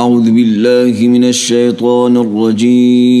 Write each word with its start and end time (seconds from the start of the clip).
أعوذ 0.00 0.30
بالله 0.30 0.96
من 1.08 1.24
الشيطان 1.24 2.16
الرجيم. 2.16 3.16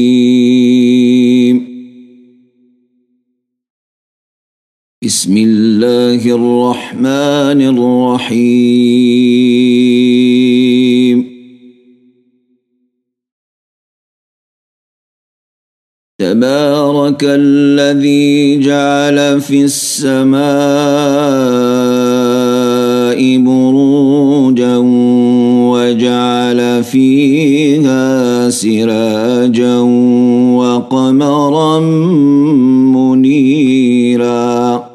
بسم 5.04 5.36
الله 5.36 6.22
الرحمن 6.38 7.60
الرحيم. 7.72 8.90
تبارك 16.18 17.24
الذي 17.24 18.60
جعل 18.60 19.40
في 19.40 19.62
السماء 19.64 20.40
بروجا 23.38 24.76
وجعل 25.72 26.39
فيها 26.90 28.50
سراجا 28.50 29.78
وقمرا 30.58 31.80
منيرا. 32.94 34.90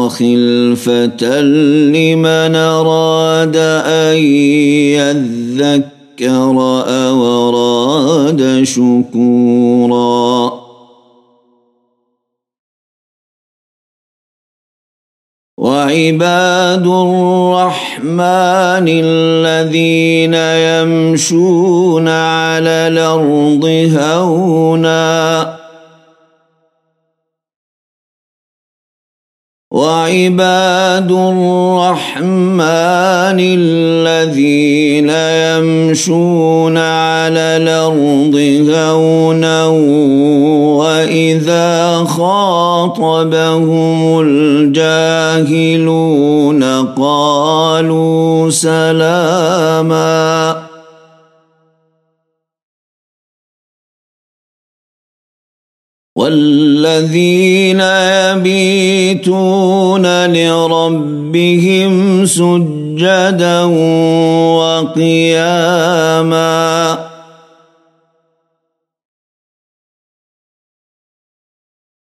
خلفة 0.09 1.41
لمن 1.41 2.55
أراد 2.55 3.55
أن 3.85 4.17
يذكر 4.97 5.92
ذكر 6.23 6.83
أو 6.87 7.49
أراد 7.49 8.63
شكورا. 8.63 10.63
وعباد 15.57 16.87
الرحمن 16.87 18.87
الذين 18.87 20.33
يمشون 20.33 22.07
على 22.07 22.69
الأرض 22.69 23.65
هونا. 23.97 25.62
وعباد 29.73 31.11
الرحمن 31.11 32.29
الذين 33.41 35.09
يمشون 35.09 36.77
على 36.77 37.57
الأرض 37.57 38.35
هونا 38.69 39.65
وإذا 40.77 42.03
خاطبهم 42.07 43.49
الجاهلون 44.21 45.83
قالوا 46.85 48.49
سلاما 48.49 49.93
والذين 56.23 57.83
يبيتون 58.31 60.05
لربهم 60.33 61.93
سجدا 62.25 63.61
وقياما. 64.87 66.63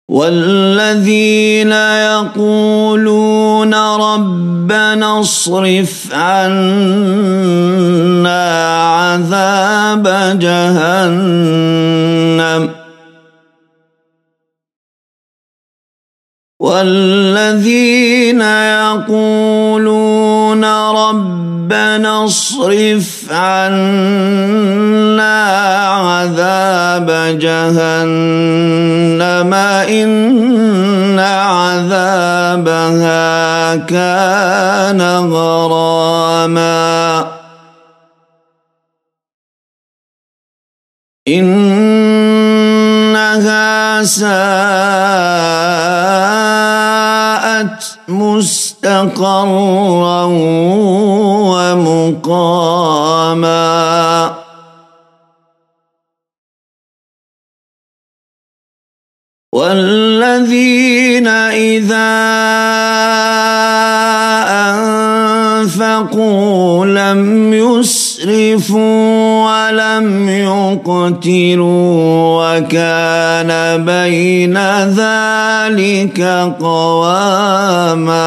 والذين 0.08 1.72
يقولون 1.72 3.74
ربنا 3.74 5.20
اصرف 5.20 6.12
عنا 6.12 6.84
عذاب 8.94 10.38
جهنم. 10.38 11.64
والذين 16.64 18.40
يقولون 18.80 20.64
ربنا 20.64 22.24
اصرف 22.24 23.32
عنا 23.32 24.64
عذاب 25.92 27.38
جهنم 27.38 28.04
إن 29.54 31.18
عذابها 31.18 32.56
كان 33.76 35.00
غراما. 35.32 36.74
إنها 41.28 42.04
ساءت 44.04 44.63
مستقرا 49.02 50.22
ومقاما. 52.14 52.84
والذين 59.54 61.26
إذا 61.26 62.14
أنفقوا 65.54 66.86
لم 66.86 67.52
يسرفوا 67.54 68.03
ولم 69.46 70.28
يقتلوا 70.28 71.86
وكان 72.40 73.50
بين 73.84 74.58
ذلك 74.88 76.20
قواما. 76.60 78.24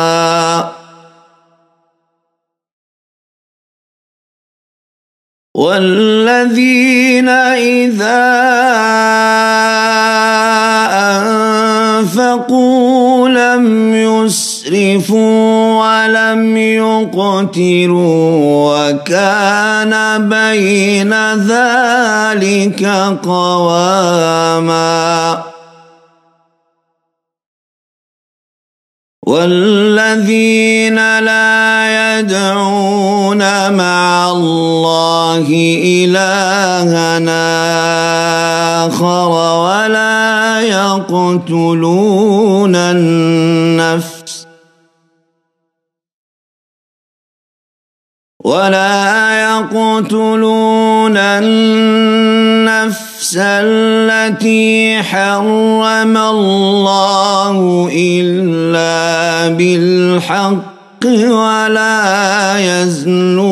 والذين 5.57 7.29
إذا 7.29 8.37
أنفقوا 11.97 13.29
لم 13.29 13.93
يسرفوا 13.95 14.46
ولم 14.69 16.57
يقتروا 16.57 18.29
وكان 18.67 19.93
بين 20.29 21.13
ذلك 21.35 22.85
قواما. 23.23 24.77
والذين 29.27 31.19
لا 31.19 32.19
يدعون 32.19 33.73
مع 33.73 34.31
الله 34.31 35.47
إلهنا 35.83 37.47
آخر 38.87 39.29
ولا 39.59 40.61
يقتلون 40.61 41.95
النفس 42.75 44.16
ولا 48.47 48.95
يقتلون 49.39 51.17
النفس 51.17 52.67
التي 53.39 55.03
حرم 55.03 56.17
الله 56.17 57.89
إلا 57.93 59.49
بالحق 59.49 61.05
ولا 61.27 62.55
يزنون. 62.59 63.47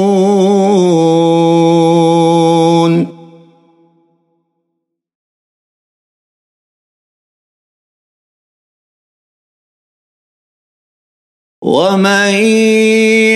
ومن 11.66 12.30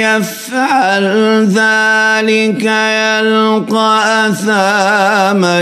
يفعل 0.06 1.06
ذلك 1.50 2.64
يلقى 2.94 4.28
أثاما 4.30 5.62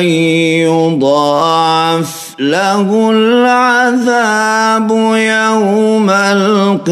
يضاعف 0.68 2.36
له 2.40 3.12
العذاب 3.12 4.92
يوم 5.16 6.10
القيامة. 6.10 6.88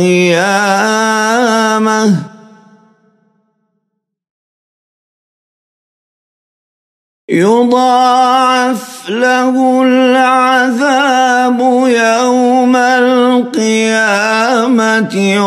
يضاعف 7.30 9.10
له 9.10 9.81
العذاب 9.83 11.60
يوم 11.89 12.75
القيامة 12.75 13.95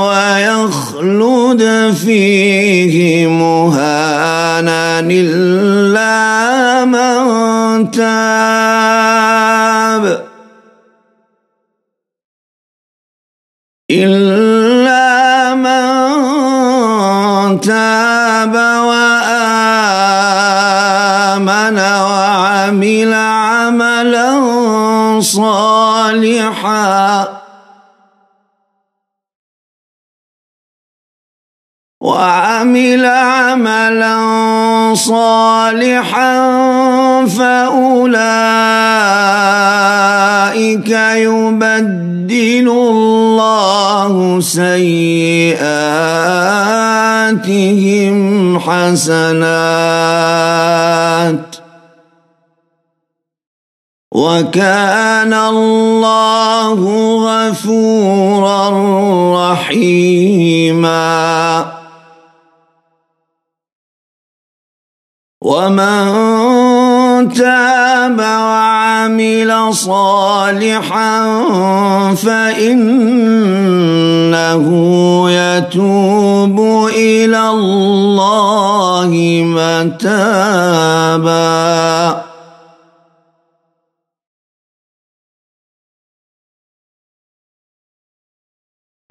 ويخلد 0.09 1.95
فيه 2.05 3.27
مهانا 3.27 5.01
إلا 5.01 6.85
من 6.85 7.91
تاب. 7.91 9.29
إلا 13.91 15.55
من 15.55 15.79
تاب 17.61 18.78
وعمل 32.19 33.07
عملا 33.07 34.19
صالحا 34.95 36.35
فأولئك 37.27 38.19
يبدل 41.15 42.69
الله 42.69 44.41
سيئاتهم 44.41 44.99
حسنات 48.59 49.89
وكان 54.13 55.35
الله 55.35 56.79
غفورا 57.31 58.71
رحيما 59.53 60.99
ومن 65.49 67.33
تاب 67.33 68.19
وعمل 68.21 69.75
صالحا 69.75 71.25
فإنه 72.15 73.07
يتوب 75.31 76.89
إلى 76.97 77.49
الله 77.49 79.11
متابا 79.97 80.69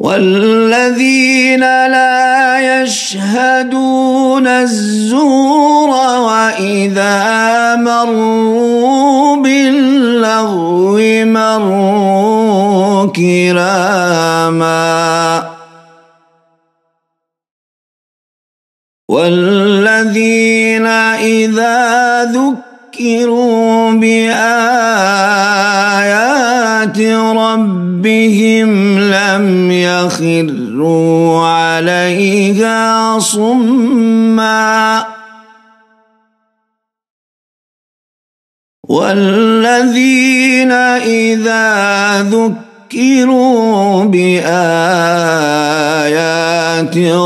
والذين 0.07 1.59
لا 1.59 2.81
يشهدون 2.81 4.47
الزور 4.47 5.89
وإذا 6.19 7.75
مروا 7.75 9.35
باللغو 9.35 10.97
مروا 11.25 13.11
كراما. 13.11 14.77
والذين 19.09 20.85
إذا 20.87 22.23
ذكروا 22.23 22.66
بآيات 23.99 24.37
ربهم 27.37 28.99
لم 28.99 29.71
يخروا 29.71 31.47
عليها 31.47 33.19
صما 33.19 35.05
والذين 38.89 40.71
إذا 40.71 41.67
ذكروا 42.93 44.03
بآيات 44.03 44.47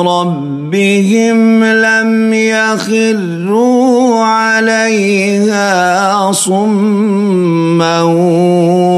ربهم 0.08 1.63
لم 1.63 2.34
يخروا 2.34 4.25
عليها 4.25 6.31
صما 6.31 8.02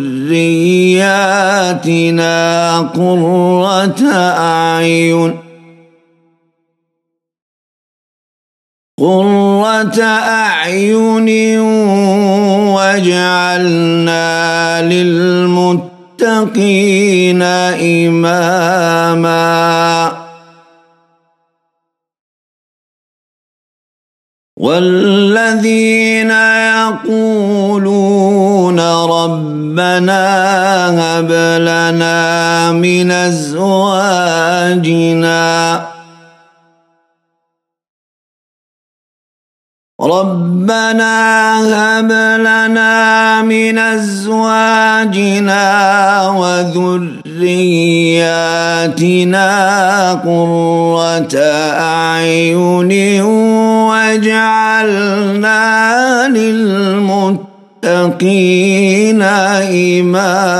قرة 2.78 4.12
أعين 4.38 5.36
قرة 8.98 10.02
أعين 10.02 11.58
واجعلنا 12.76 14.22
للمتقين 14.82 15.97
للمتقين 16.22 17.42
إماما. 18.08 19.38
والذين 24.58 26.30
يقولون 27.10 27.60
ربنا 28.80 30.24
هب 30.98 31.32
لنا 31.62 32.72
من 32.72 33.10
أزواجنا 33.10 34.38
ربنا 40.00 41.58
هب 41.74 42.12
لنا 42.38 43.42
من 43.42 43.78
أزواجنا 43.78 45.58
وذرياتنا 46.28 47.82
قرة 50.12 51.38
أعين 51.80 53.22
واجعلنا 53.90 55.58
للمتقين 56.28 57.62
إماما. 60.02 60.58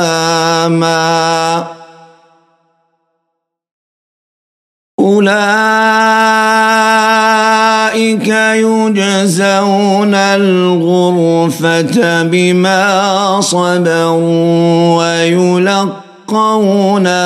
أولئك 7.98 8.28
يجزون 8.62 10.14
الغرفة 10.14 11.96
بما 12.22 13.40
صبروا 13.40 14.96
ويلقون 14.98 16.52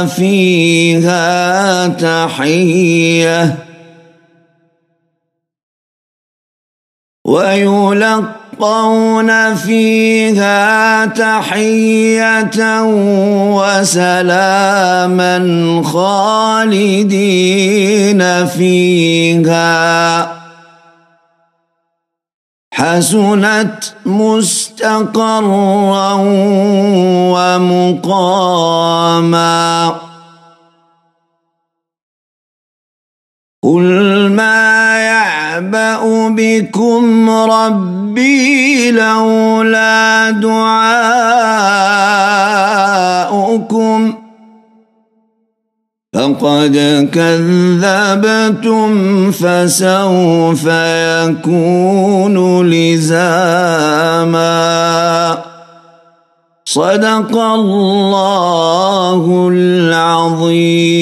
فيها 0.07 1.88
تحية 1.88 3.59
ويلقون 7.25 8.43
يلقون 8.62 9.55
فيها 9.55 11.07
تحية 11.07 12.83
وسلاما 13.59 15.38
خالدين 15.85 17.43
فيها 18.47 20.42
حسنت 22.73 23.95
مستقرا 24.07 26.12
ومقاما. 27.33 29.52
قل 33.62 34.33
ما 34.33 34.99
يعبأ 34.99 36.29
بكم 36.29 37.31
ربي 37.31 38.91
لولا 38.91 40.31
دعاؤكم. 40.31 41.02
فقد 46.14 46.76
كذبتم 47.12 48.90
فسوف 49.33 50.64
يكون 51.25 52.66
لزاما 52.71 54.33
صدق 56.64 57.37
الله 57.37 59.23
العظيم 59.52 60.92